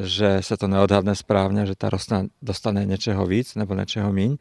že 0.00 0.38
se 0.40 0.56
to 0.56 0.68
neodhadne 0.68 1.14
správně, 1.14 1.66
že 1.66 1.74
ta 1.76 1.90
rostlina 1.90 2.24
dostane 2.42 2.84
něčeho 2.84 3.26
víc 3.26 3.54
nebo 3.54 3.74
něčeho 3.74 4.12
míň. 4.12 4.36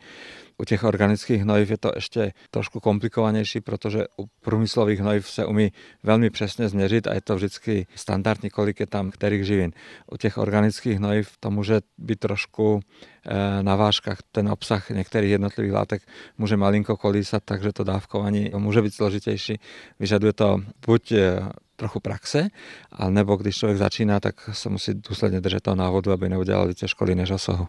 U 0.62 0.66
těch 0.66 0.84
organických 0.84 1.42
hnojiv 1.42 1.70
je 1.70 1.78
to 1.78 1.92
ještě 1.96 2.34
trošku 2.52 2.80
komplikovanější, 2.80 3.62
protože 3.62 4.06
u 4.20 4.26
průmyslových 4.42 5.00
hnojiv 5.00 5.30
se 5.30 5.46
umí 5.46 5.72
velmi 6.04 6.30
přesně 6.30 6.70
změřit 6.70 7.08
a 7.08 7.14
je 7.14 7.22
to 7.22 7.36
vždycky 7.36 7.88
standardní, 7.96 8.50
kolik 8.50 8.80
je 8.80 8.88
tam 8.88 9.12
kterých 9.12 9.46
živin. 9.46 9.72
U 10.12 10.18
těch 10.18 10.38
organických 10.38 10.98
hnojiv 10.98 11.30
to 11.40 11.52
může 11.52 11.82
být 11.98 12.20
trošku 12.20 12.80
eh, 13.26 13.64
na 13.64 13.76
vážkách. 13.76 14.18
Ten 14.32 14.50
obsah 14.50 14.90
některých 14.90 15.32
jednotlivých 15.32 15.74
látek 15.74 16.02
může 16.38 16.58
malinko 16.58 16.98
kolísat, 16.98 17.44
takže 17.46 17.74
to 17.74 17.84
dávkování 17.84 18.52
může 18.58 18.82
být 18.82 18.94
složitější. 18.94 19.60
Vyžaduje 20.00 20.34
to 20.34 20.62
buď 20.86 21.12
eh, 21.12 21.40
trochu 21.76 22.00
praxe, 22.00 22.48
ale 22.92 23.12
nebo 23.12 23.36
když 23.36 23.58
člověk 23.58 23.78
začíná, 23.78 24.20
tak 24.20 24.50
se 24.52 24.70
musí 24.70 24.94
důsledně 24.94 25.42
držet 25.42 25.64
toho 25.64 25.76
návodu, 25.76 26.12
aby 26.12 26.30
neudělal 26.30 26.68
více 26.68 26.88
školy 26.88 27.16
než 27.16 27.32
osohu. 27.32 27.68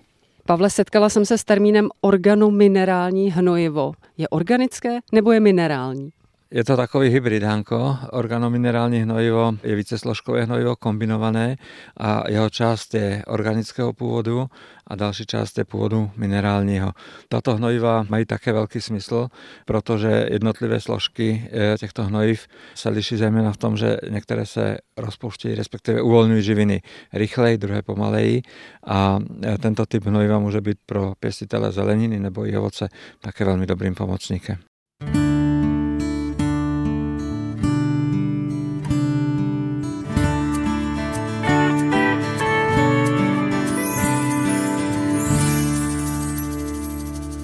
Pavle, 0.49 0.71
setkala 0.71 1.09
jsem 1.09 1.25
se 1.25 1.39
s 1.39 1.45
termínem 1.45 1.89
organominerální 2.01 3.33
hnojivo. 3.33 3.93
Je 4.19 4.29
organické 4.29 4.99
nebo 5.13 5.33
je 5.33 5.41
minerální? 5.41 6.11
Je 6.51 6.65
to 6.65 6.77
takový 6.77 7.09
hybrid, 7.09 7.43
Hanko. 7.43 7.97
Organominerální 8.13 9.01
hnojivo 9.01 9.53
je 9.63 9.77
vícesložkové 9.77 10.45
hnojivo 10.45 10.77
kombinované 10.77 11.57
a 11.97 12.31
jeho 12.31 12.51
část 12.51 12.95
je 12.95 13.23
organického 13.27 13.93
původu 13.93 14.47
a 14.87 14.97
další 14.97 15.27
část 15.27 15.59
je 15.59 15.65
původu 15.65 16.11
minerálního. 16.17 16.93
Tato 17.29 17.57
hnojiva 17.57 18.07
mají 18.09 18.27
také 18.27 18.53
velký 18.53 18.81
smysl, 18.81 19.29
protože 19.65 20.27
jednotlivé 20.31 20.81
složky 20.81 21.49
eh, 21.53 21.79
těchto 21.79 22.05
hnojiv 22.05 22.47
se 22.75 22.89
liší 22.89 23.17
zejména 23.17 23.53
v 23.53 23.57
tom, 23.57 23.77
že 23.77 23.97
některé 24.11 24.47
se 24.47 24.79
rozpouštějí, 24.97 25.55
respektive 25.55 26.03
uvolňují 26.03 26.43
živiny 26.43 26.83
rychleji, 27.13 27.59
druhé 27.59 27.83
pomaleji 27.83 28.43
a 28.87 29.19
eh, 29.43 29.59
tento 29.59 29.87
typ 29.87 30.05
hnojiva 30.05 30.39
může 30.39 30.61
být 30.61 30.79
pro 30.87 31.13
pěstitele 31.21 31.73
zeleniny 31.73 32.21
nebo 32.21 32.47
i 32.47 32.57
ovoce 32.57 32.89
také 33.21 33.45
velmi 33.45 33.67
dobrým 33.67 33.95
pomocníkem. 33.95 34.68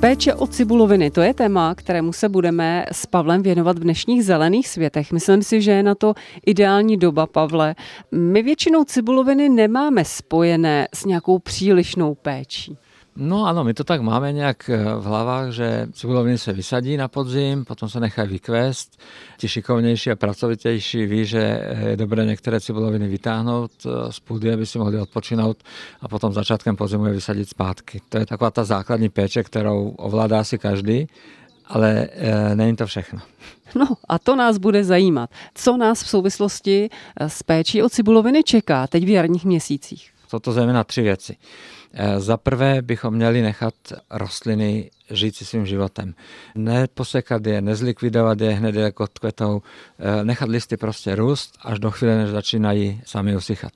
Péče 0.05 0.35
o 0.35 0.47
cibuloviny, 0.47 1.11
to 1.11 1.21
je 1.21 1.35
téma, 1.35 1.75
kterému 1.75 2.13
se 2.13 2.29
budeme 2.29 2.85
s 2.93 3.07
Pavlem 3.07 3.43
věnovat 3.43 3.79
v 3.79 3.83
dnešních 3.83 4.25
zelených 4.25 4.69
světech. 4.69 5.13
Myslím 5.13 5.43
si, 5.43 5.63
že 5.63 5.71
je 5.71 5.83
na 5.83 5.95
to 5.95 6.15
ideální 6.47 6.97
doba, 6.97 7.27
Pavle. 7.27 7.75
My 8.13 8.43
většinou 8.43 8.85
cibuloviny 8.85 9.49
nemáme 9.49 10.05
spojené 10.05 10.89
s 10.95 11.05
nějakou 11.05 11.39
přílišnou 11.39 12.15
péčí. 12.15 12.77
No 13.17 13.47
ano, 13.47 13.65
my 13.65 13.75
to 13.75 13.85
tak 13.85 14.01
máme 14.01 14.33
nějak 14.33 14.71
eh, 14.71 14.95
v 14.95 15.05
hlavách, 15.05 15.51
že 15.51 15.87
cibuloviny 15.93 16.39
se 16.39 16.53
vysadí 16.53 16.97
na 16.97 17.09
podzim, 17.09 17.65
potom 17.65 17.89
se 17.89 18.01
nechají 18.01 18.29
vykvést. 18.29 19.01
Ti 19.39 19.49
šikovnější 19.49 20.11
a 20.11 20.17
pracovitější 20.17 21.07
ví, 21.07 21.25
že 21.25 21.41
eh, 21.41 21.89
je 21.89 21.97
dobré 21.97 22.25
některé 22.25 22.61
cibuloviny 22.61 23.09
vytáhnout 23.09 23.71
eh, 23.87 24.13
z 24.13 24.21
půdy, 24.21 24.53
aby 24.53 24.67
si 24.67 24.79
mohli 24.79 25.01
odpočinout 25.01 25.57
a 26.01 26.09
potom 26.09 26.33
začátkem 26.33 26.77
podzimu 26.77 27.07
je 27.07 27.13
vysadit 27.13 27.49
zpátky. 27.49 28.01
To 28.09 28.19
je 28.19 28.27
taková 28.27 28.51
ta 28.51 28.65
základní 28.65 29.09
péče, 29.09 29.43
kterou 29.43 29.89
ovládá 29.89 30.45
si 30.45 30.59
každý, 30.59 31.07
ale 31.67 32.09
e, 32.13 32.57
není 32.57 32.77
to 32.77 32.87
všechno. 32.87 33.21
No 33.75 33.87
a 34.09 34.19
to 34.19 34.37
nás 34.37 34.59
bude 34.59 34.85
zajímat. 34.85 35.31
Co 35.55 35.77
nás 35.77 36.03
v 36.03 36.09
souvislosti 36.09 36.91
s 37.21 37.43
péčí 37.43 37.83
o 37.83 37.89
cibuloviny 37.89 38.43
čeká 38.43 38.87
teď 38.87 39.05
v 39.05 39.09
jarních 39.09 39.45
měsících? 39.45 40.14
Jsou 40.35 40.39
to 40.39 40.53
zejména 40.53 40.85
tři 40.85 41.03
věci. 41.03 41.37
Eh, 41.93 42.21
za 42.21 42.37
prvé 42.37 42.83
bychom 42.83 43.15
měli 43.15 43.43
nechat 43.43 43.75
rostliny 44.11 44.91
žít 45.11 45.37
si 45.37 45.45
svým 45.45 45.67
životem. 45.67 46.15
Neposekat 46.55 47.47
je, 47.47 47.61
nezlikvidovat 47.61 48.41
je 48.41 48.51
hned 48.51 48.75
jako 48.75 49.07
kvetou, 49.21 49.63
eh, 49.99 50.25
nechat 50.25 50.49
listy 50.49 50.77
prostě 50.77 51.15
růst 51.15 51.59
až 51.63 51.79
do 51.79 51.91
chvíle, 51.91 52.17
než 52.17 52.31
začínají 52.31 53.01
sami 53.07 53.37
usychat. 53.37 53.73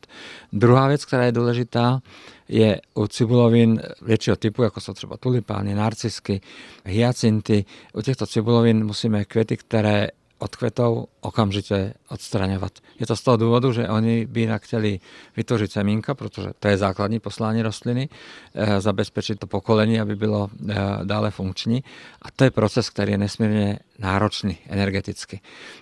Druhá 0.52 0.88
věc, 0.88 1.04
která 1.04 1.24
je 1.24 1.32
důležitá, 1.32 2.00
je 2.48 2.80
u 2.94 3.06
cibulovin 3.06 3.82
většího 4.02 4.36
typu, 4.36 4.62
jako 4.62 4.80
jsou 4.80 4.92
třeba 4.92 5.16
tulipány, 5.16 5.74
narcisky, 5.74 6.40
hyacinty. 6.84 7.64
U 7.92 8.02
těchto 8.02 8.26
cibulovin 8.26 8.86
musíme 8.86 9.24
květy, 9.24 9.56
které 9.56 10.08
odkvetou 10.38 11.06
okamžitě 11.20 11.94
odstraňovat. 12.08 12.72
Je 13.00 13.06
to 13.06 13.16
z 13.16 13.22
toho 13.22 13.36
důvodu, 13.36 13.72
že 13.72 13.88
oni 13.88 14.26
by 14.26 14.40
jinak 14.40 14.62
chtěli 14.62 15.00
vytvořit 15.36 15.72
semínka, 15.72 16.14
protože 16.14 16.48
to 16.58 16.68
je 16.68 16.76
základní 16.76 17.20
poslání 17.20 17.62
rostliny, 17.62 18.08
eh, 18.54 18.80
zabezpečit 18.80 19.38
to 19.38 19.46
pokolení, 19.46 20.00
aby 20.00 20.16
bylo 20.16 20.48
eh, 20.68 20.74
dále 21.04 21.30
funkční. 21.30 21.84
A 22.22 22.30
to 22.30 22.44
je 22.44 22.50
proces, 22.50 22.90
který 22.90 23.12
je 23.12 23.18
nesmírně 23.18 23.78
náročný 23.98 24.58
energeticky. 24.66 25.40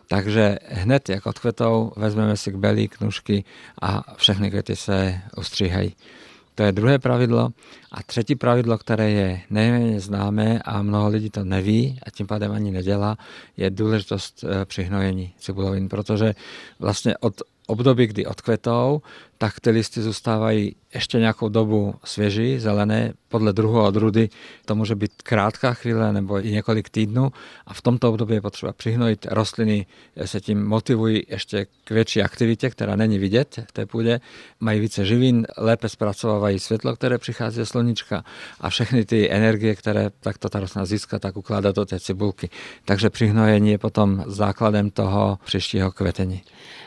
Takže 0.09 0.59
hned, 0.69 1.09
jak 1.09 1.27
odkvetou, 1.27 1.93
vezmeme 1.97 2.37
si 2.37 2.53
k 2.53 2.57
belí, 2.57 2.89
knužky 2.89 3.45
a 3.83 4.15
všechny 4.17 4.51
květy 4.51 4.77
se 4.77 5.21
ustříhají. 5.37 5.95
To 6.57 6.63
je 6.63 6.73
druhé 6.73 6.99
pravidlo. 6.99 7.51
A 7.93 8.03
třetí 8.03 8.35
pravidlo, 8.35 8.79
které 8.79 9.11
je 9.11 9.41
nejméně 9.51 10.01
známé 10.01 10.59
a 10.65 10.83
mnoho 10.83 11.09
lidí 11.09 11.31
to 11.31 11.45
neví 11.45 11.99
a 12.07 12.11
tím 12.11 12.27
pádem 12.27 12.53
ani 12.53 12.71
nedělá, 12.71 13.17
je 13.57 13.71
důležitost 13.71 14.45
eh, 14.45 14.65
přihnojení 14.65 15.33
cibulovin, 15.39 15.89
protože 15.89 16.35
vlastně 16.79 17.17
od 17.17 17.43
období, 17.67 18.07
kdy 18.07 18.27
odkvetou, 18.27 19.03
tak 19.39 19.61
ty 19.61 19.71
listy 19.71 20.03
zůstávají 20.03 20.77
ještě 20.95 21.19
nějakou 21.19 21.49
dobu 21.49 21.95
svěží, 22.05 22.59
zelené, 22.59 23.13
podle 23.37 23.53
druhu 23.53 23.81
a 23.81 23.89
odrudy. 23.89 24.29
To 24.65 24.75
může 24.75 24.95
být 24.95 25.13
krátká 25.23 25.75
chvíle 25.75 26.13
nebo 26.13 26.41
i 26.41 26.51
několik 26.51 26.89
týdnů 26.89 27.33
a 27.67 27.75
v 27.75 27.83
tomto 27.83 28.09
období 28.09 28.35
je 28.35 28.41
potřeba 28.41 28.73
přihnojit. 28.73 29.27
Rostliny 29.31 29.87
se 30.25 30.41
tím 30.41 30.65
motivují 30.65 31.23
ještě 31.29 31.67
k 31.85 31.91
větší 31.91 32.23
aktivitě, 32.23 32.71
která 32.71 32.97
není 32.97 33.19
vidět 33.19 33.61
v 33.69 33.73
té 33.73 33.87
půdě. 33.87 34.21
Mají 34.61 34.81
více 34.81 35.05
živin, 35.05 35.47
lépe 35.59 35.89
zpracovávají 35.89 36.59
světlo, 36.59 36.97
které 36.97 37.19
přichází 37.19 37.57
ze 37.57 37.67
sluníčka 37.67 38.25
a 38.61 38.71
všechny 38.71 39.05
ty 39.05 39.31
energie, 39.31 39.75
které 39.75 40.11
takto 40.21 40.49
ta 40.49 40.61
rostlina 40.61 40.85
získá, 40.85 41.19
tak 41.19 41.37
ukládá 41.37 41.73
do 41.73 41.85
té 41.85 42.01
cibulky. 42.01 42.49
Takže 42.85 43.11
přihnojení 43.11 43.71
je 43.71 43.79
potom 43.79 44.25
základem 44.27 44.91
toho 44.91 45.39
příštího 45.45 45.93
kvetení. 45.93 46.43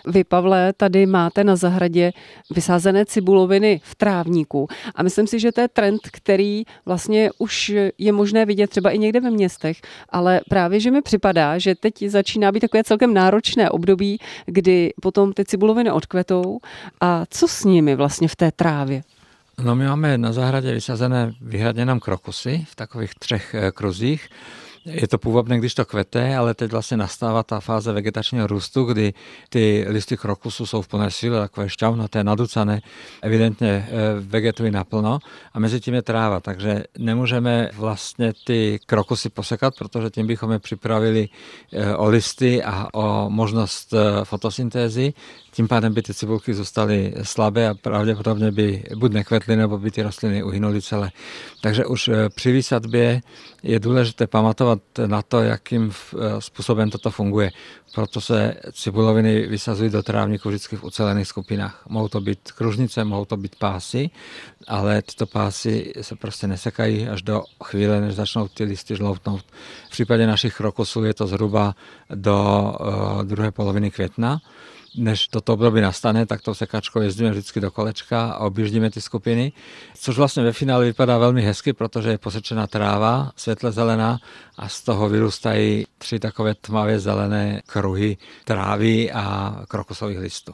Vy, 0.08 0.24
Pavle, 0.24 0.74
tady 0.74 1.06
máte 1.06 1.44
na 1.44 1.56
zahradě 1.56 2.12
vysázené 2.56 3.06
cibuloviny 3.06 3.82
v 3.84 3.96
trávníku. 3.96 4.68
A 4.96 5.03
myslím 5.03 5.27
si, 5.27 5.39
že 5.39 5.51
to 5.51 5.62
je 5.62 5.68
trend, 5.68 6.01
který 6.12 6.38
vlastně 6.86 7.29
už 7.38 7.74
je 7.98 8.12
možné 8.12 8.46
vidět 8.46 8.69
třeba 8.69 8.89
i 8.91 8.98
někde 8.98 9.19
ve 9.19 9.29
městech, 9.29 9.81
ale 10.10 10.41
právě, 10.50 10.79
že 10.79 10.91
mi 10.91 11.01
připadá, 11.01 11.58
že 11.58 11.75
teď 11.75 12.03
začíná 12.08 12.51
být 12.51 12.60
takové 12.60 12.84
celkem 12.84 13.13
náročné 13.13 13.69
období, 13.69 14.19
kdy 14.46 14.93
potom 15.01 15.34
ty 15.34 15.46
cibuloviny 15.46 15.91
odkvetou 15.91 16.60
a 17.01 17.25
co 17.29 17.48
s 17.48 17.63
nimi 17.63 17.96
vlastně 17.96 18.27
v 18.27 18.36
té 18.36 18.51
trávě? 18.51 19.01
No 19.63 19.75
my 19.75 19.86
máme 19.86 20.17
na 20.17 20.34
zahradě 20.34 20.74
vysazené 20.74 21.34
vyhradně 21.41 21.86
nám 21.86 22.00
krokusy 22.00 22.65
v 22.69 22.75
takových 22.75 23.15
třech 23.15 23.55
eh, 23.55 23.72
kruzích. 23.72 24.29
Je 24.86 25.07
to 25.07 25.17
půvabné, 25.17 25.57
když 25.57 25.74
to 25.75 25.86
kvete, 25.86 26.36
ale 26.36 26.53
teď 26.53 26.71
vlastně 26.71 26.98
nastává 26.98 27.43
ta 27.43 27.59
fáze 27.59 27.93
vegetačního 27.93 28.48
růstu, 28.48 28.83
kdy 28.83 29.13
ty 29.50 29.86
listy 29.88 30.17
krokusu 30.17 30.65
jsou 30.65 30.81
v 30.81 30.88
plné 30.88 31.12
síle, 31.12 31.39
takové 31.39 31.69
šťavnaté, 31.69 32.24
naducané, 32.24 32.81
evidentně 33.21 33.88
eh, 33.89 33.91
vegetují 34.19 34.71
naplno 34.71 35.19
a 35.53 35.59
mezi 35.59 35.79
tím 35.79 35.93
je 35.93 36.01
tráva, 36.01 36.39
takže 36.39 36.83
nemůžeme 36.98 37.69
vlastně 37.74 38.33
ty 38.43 38.79
krokusy 38.86 39.29
posekat, 39.29 39.74
protože 39.77 40.09
tím 40.09 40.27
bychom 40.27 40.51
je 40.51 40.59
připravili 40.59 41.29
eh, 41.74 41.95
o 41.95 42.09
listy 42.09 42.63
a 42.63 42.88
o 42.93 43.29
možnost 43.29 43.93
eh, 43.93 44.25
fotosyntézy, 44.25 45.13
tím 45.51 45.67
pádem 45.67 45.93
by 45.93 46.01
ty 46.01 46.13
cibulky 46.13 46.53
zůstaly 46.53 47.13
slabé 47.24 47.67
a 47.67 47.74
pravděpodobně 47.74 48.51
by 48.51 48.83
buď 48.95 49.12
nekvetly, 49.12 49.55
nebo 49.55 49.77
by 49.77 49.91
ty 49.91 50.01
rostliny 50.01 50.43
uhynuly 50.43 50.81
celé. 50.81 51.12
Takže 51.62 51.86
už 51.86 52.09
při 52.36 52.51
výsadbě 52.51 53.21
je 53.63 53.79
důležité 53.79 54.27
pamatovat, 54.27 54.69
pamatovat 54.70 55.10
na 55.10 55.22
to, 55.22 55.42
jakým 55.42 55.92
způsobem 56.40 56.90
toto 56.90 57.12
funguje. 57.12 57.52
Proto 57.96 58.22
se 58.22 58.56
cibuloviny 58.72 59.48
vysazují 59.48 59.90
do 59.90 60.04
trávníku 60.04 60.50
vždycky 60.50 60.76
v 60.76 60.84
ucelených 60.84 61.28
skupinách. 61.28 61.84
Mohou 61.90 62.08
to 62.08 62.22
být 62.22 62.52
kružnice, 62.52 63.04
mohou 63.04 63.26
to 63.26 63.38
být 63.38 63.56
pásy, 63.56 64.10
ale 64.68 65.02
tyto 65.02 65.26
pásy 65.26 65.94
se 66.02 66.16
prostě 66.16 66.48
nesekají 66.48 67.08
až 67.08 67.22
do 67.22 67.44
chvíle, 67.64 68.02
než 68.02 68.16
začnou 68.16 68.48
ty 68.48 68.64
listy 68.64 68.96
žloutnout. 68.96 69.46
V 69.88 69.90
případě 69.90 70.28
našich 70.28 70.56
krokusů 70.56 71.04
je 71.04 71.14
to 71.14 71.28
zhruba 71.28 71.76
do 72.10 72.38
uh, 72.80 73.24
druhé 73.24 73.52
poloviny 73.52 73.92
května 73.92 74.42
než 74.96 75.27
toto 75.27 75.53
období 75.53 75.81
nastane, 75.81 76.25
tak 76.25 76.41
to 76.41 76.55
sekačkou 76.55 77.01
jezdíme 77.01 77.31
vždycky 77.31 77.60
do 77.60 77.72
kolečka 77.72 78.31
a 78.31 78.39
objíždíme 78.39 78.89
ty 78.89 79.01
skupiny, 79.01 79.51
což 79.96 80.17
vlastně 80.17 80.43
ve 80.43 80.53
finále 80.53 80.86
vypadá 80.86 81.17
velmi 81.17 81.41
hezky, 81.41 81.74
protože 81.74 82.10
je 82.10 82.17
posečená 82.17 82.67
tráva, 82.67 83.31
světle 83.36 83.72
zelená 83.72 84.19
a 84.58 84.69
z 84.69 84.81
toho 84.81 85.10
vyrůstají 85.10 85.86
tři 85.98 86.19
takové 86.19 86.55
tmavě 86.55 87.00
zelené 87.00 87.62
kruhy 87.65 88.17
trávy 88.46 89.12
a 89.12 89.55
krokusových 89.67 90.19
listů. 90.19 90.53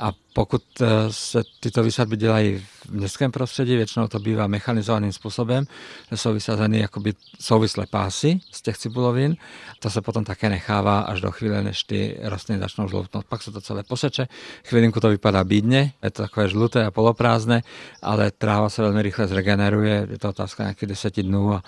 A 0.00 0.12
pokud 0.34 0.62
eh, 0.80 0.86
se 1.10 1.42
tyto 1.60 1.82
vysadby 1.82 2.16
dělají 2.16 2.58
v 2.58 2.90
městském 2.90 3.32
prostředí, 3.32 3.76
většinou 3.76 4.08
to 4.08 4.18
bývá 4.18 4.46
mechanizovaným 4.46 5.12
způsobem, 5.12 5.64
že 6.10 6.16
jsou 6.16 6.32
vysazeny 6.34 6.78
jakoby 6.78 7.12
souvislé 7.40 7.86
pásy 7.86 8.40
z 8.52 8.62
těch 8.62 8.78
cibulovin. 8.78 9.36
To 9.78 9.90
se 9.90 10.02
potom 10.02 10.24
také 10.24 10.48
nechává 10.48 11.00
až 11.00 11.20
do 11.20 11.30
chvíle, 11.30 11.62
než 11.62 11.84
ty 11.84 12.18
rostliny 12.22 12.60
začnou 12.60 12.88
žloutnout. 12.88 13.24
Pak 13.24 13.42
se 13.42 13.52
to 13.52 13.60
celé 13.60 13.82
poseče. 13.82 14.28
Chvilinku 14.64 15.00
to 15.00 15.08
vypadá 15.08 15.44
bídně, 15.44 15.92
je 16.02 16.10
to 16.10 16.22
takové 16.22 16.48
žluté 16.48 16.86
a 16.86 16.90
poloprázdné, 16.90 17.62
ale 18.02 18.30
tráva 18.30 18.68
se 18.68 18.82
velmi 18.82 19.02
rychle 19.02 19.26
zregeneruje. 19.26 20.06
Je 20.10 20.18
to 20.18 20.28
otázka 20.28 20.62
nějakých 20.62 20.88
deseti 20.88 21.22
dnů 21.22 21.54
a 21.54 21.62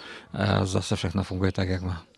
zase 0.64 0.96
všechno 0.96 1.22
funguje 1.22 1.52
tak, 1.52 1.68
jak 1.68 1.82
má. 1.82 2.15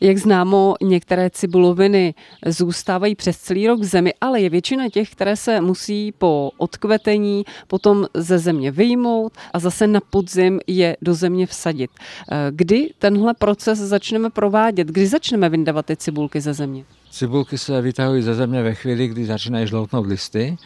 Jak 0.00 0.18
známo, 0.18 0.74
některé 0.82 1.30
cibuloviny 1.30 2.14
zůstávají 2.46 3.14
přes 3.14 3.38
celý 3.38 3.66
rok 3.66 3.80
v 3.80 3.84
zemi, 3.84 4.14
ale 4.20 4.40
je 4.40 4.50
většina 4.50 4.88
těch, 4.88 5.10
které 5.10 5.36
se 5.36 5.60
musí 5.60 6.12
po 6.12 6.50
odkvetení 6.56 7.44
potom 7.66 8.06
ze 8.14 8.38
země 8.38 8.70
vyjmout 8.70 9.32
a 9.52 9.58
zase 9.58 9.86
na 9.86 10.00
podzim 10.10 10.60
je 10.66 10.96
do 11.02 11.14
země 11.14 11.46
vsadit. 11.46 11.90
Kdy 12.50 12.90
tenhle 12.98 13.34
proces 13.34 13.78
začneme 13.78 14.30
provádět? 14.30 14.88
Kdy 14.88 15.06
začneme 15.06 15.48
vyndávat 15.48 15.86
ty 15.86 15.96
cibulky 15.96 16.40
ze 16.40 16.54
země? 16.54 16.84
Cibulky 17.10 17.58
se 17.58 17.80
vytahují 17.82 18.22
ze 18.22 18.34
země 18.34 18.62
ve 18.62 18.74
chvíli, 18.74 19.08
kdy 19.08 19.24
začínají 19.24 19.66
žloutnout 19.66 20.06
listy 20.06 20.56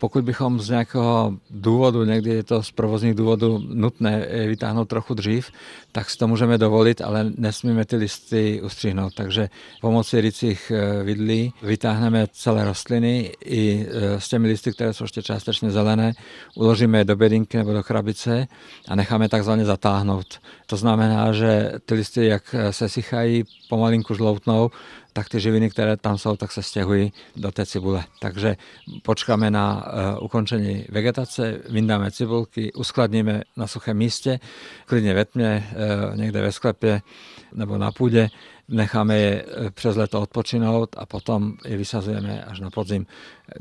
pokud 0.00 0.24
bychom 0.24 0.60
z 0.60 0.70
nějakého 0.70 1.34
důvodu, 1.50 2.04
někdy 2.04 2.30
je 2.30 2.42
to 2.42 2.62
z 2.62 2.70
provozních 2.70 3.14
důvodů 3.14 3.58
nutné 3.68 4.26
vytáhnout 4.46 4.88
trochu 4.88 5.14
dřív, 5.14 5.50
tak 5.92 6.10
si 6.10 6.18
to 6.18 6.28
můžeme 6.28 6.58
dovolit, 6.58 7.00
ale 7.00 7.32
nesmíme 7.36 7.84
ty 7.84 7.96
listy 7.96 8.62
ustřihnout. 8.62 9.14
Takže 9.14 9.48
pomocí 9.80 10.20
rycích 10.20 10.72
eh, 10.74 11.02
vidlí 11.04 11.52
vytáhneme 11.62 12.26
celé 12.32 12.64
rostliny 12.64 13.32
i 13.44 13.86
eh, 13.88 14.20
s 14.20 14.28
těmi 14.28 14.48
listy, 14.48 14.72
které 14.72 14.92
jsou 14.92 15.04
ještě 15.04 15.22
částečně 15.22 15.70
zelené, 15.70 16.12
uložíme 16.56 16.98
je 16.98 17.04
do 17.04 17.16
bedinky 17.16 17.56
nebo 17.56 17.72
do 17.72 17.82
krabice 17.82 18.48
a 18.88 18.94
necháme 18.94 19.28
takzvaně 19.28 19.64
zatáhnout. 19.64 20.40
To 20.66 20.76
znamená, 20.76 21.32
že 21.32 21.72
ty 21.86 21.94
listy, 21.94 22.26
jak 22.26 22.54
se 22.70 22.88
sychají, 22.88 23.44
pomalinku 23.68 24.14
žloutnou, 24.14 24.70
tak 25.20 25.28
ty 25.28 25.40
živiny, 25.40 25.70
které 25.70 25.96
tam 25.96 26.18
jsou, 26.18 26.36
tak 26.36 26.52
se 26.52 26.62
stěhují 26.62 27.12
do 27.36 27.50
té 27.52 27.66
cibule. 27.66 28.04
Takže 28.20 28.56
počkáme 29.02 29.50
na 29.50 29.84
uh, 30.16 30.24
ukončení 30.24 30.84
vegetace, 30.88 31.60
vyndáme 31.68 32.10
cibulky, 32.10 32.72
uskladníme 32.72 33.42
na 33.56 33.66
suchém 33.66 33.96
místě, 33.96 34.40
klidně 34.86 35.14
ve 35.14 35.24
tmě, 35.24 35.70
uh, 36.10 36.16
někde 36.16 36.42
ve 36.42 36.52
sklepě 36.52 37.02
nebo 37.52 37.78
na 37.78 37.92
půdě, 37.92 38.30
necháme 38.68 39.18
je 39.18 39.44
eh, 39.44 39.70
přes 39.70 39.96
leto 39.96 40.20
odpočinout 40.20 40.96
a 40.98 41.06
potom 41.06 41.52
je 41.64 41.76
vysazujeme 41.76 42.44
až 42.44 42.60
na 42.60 42.70
podzim. 42.70 43.06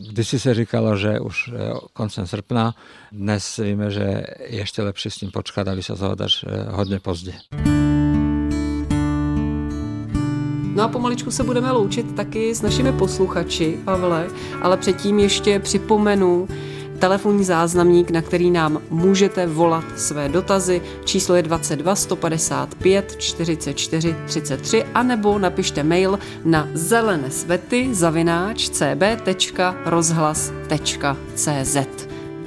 Kdysi 0.09 0.39
se 0.39 0.53
říkalo, 0.53 0.97
že 0.97 1.19
už 1.19 1.51
koncem 1.93 2.27
srpna, 2.27 2.75
dnes 3.11 3.57
víme, 3.57 3.91
že 3.91 4.01
je 4.01 4.55
ještě 4.55 4.81
lepší 4.81 5.11
s 5.11 5.15
tím 5.15 5.31
počkat 5.31 5.67
a 5.67 5.73
vysazovat 5.73 6.21
až 6.21 6.45
hodně 6.69 6.99
pozdě. 6.99 7.33
No 10.79 10.85
a 10.85 10.87
pomaličku 10.87 11.31
se 11.31 11.43
budeme 11.43 11.71
loučit 11.71 12.15
taky 12.15 12.55
s 12.55 12.61
našimi 12.61 12.91
posluchači, 12.91 13.77
Pavle, 13.85 14.27
ale 14.61 14.77
předtím 14.77 15.19
ještě 15.19 15.59
připomenu, 15.59 16.47
telefonní 16.99 17.43
záznamník, 17.43 18.11
na 18.11 18.21
který 18.21 18.51
nám 18.51 18.81
můžete 18.89 19.47
volat 19.47 19.83
své 19.95 20.29
dotazy. 20.29 20.81
Číslo 21.05 21.35
je 21.35 21.43
22 21.43 21.95
155 21.95 23.15
44 23.17 24.15
33 24.25 24.83
anebo 24.93 25.39
napište 25.39 25.83
mail 25.83 26.19
na 26.45 26.67
zelené 26.73 27.31
svety 27.31 27.89
zavináč 27.91 28.69
cb.rozhlas.cz 28.69 29.57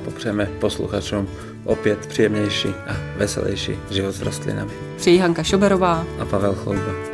Popřejeme 0.05 0.47
posluchačům 0.61 1.29
opět 1.65 2.07
příjemnější 2.07 2.69
a 2.69 2.97
veselější 3.17 3.77
život 3.91 4.13
s 4.13 4.23
rostlinami. 4.23 4.73
Přeji 4.97 5.19
Hanka 5.19 5.43
Šoberová 5.43 6.07
a 6.21 6.25
Pavel 6.25 6.55
Chlouba. 6.55 7.12